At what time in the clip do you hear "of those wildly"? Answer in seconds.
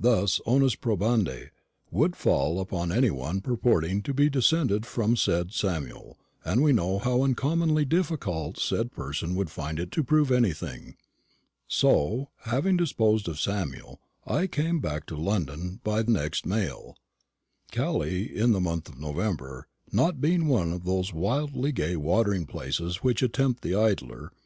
20.72-21.72